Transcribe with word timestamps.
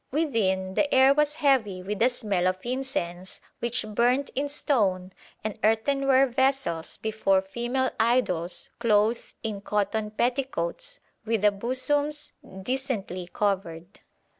Within, 0.09 0.73
the 0.73 0.91
air 0.91 1.13
was 1.13 1.35
heavy 1.35 1.83
with 1.83 1.99
the 1.99 2.09
smell 2.09 2.47
of 2.47 2.57
incense 2.63 3.39
which 3.59 3.85
burnt 3.87 4.31
in 4.33 4.49
stone 4.49 5.13
and 5.43 5.59
earthenware 5.63 6.25
vessels 6.25 6.97
before 6.97 7.39
female 7.43 7.91
idols 7.99 8.69
clothed 8.79 9.35
in 9.43 9.61
cotton 9.61 10.09
petticoats 10.09 11.01
with 11.23 11.43
the 11.43 11.51
bosoms 11.51 12.33
"decently 12.63 13.27
covered." 13.31 13.99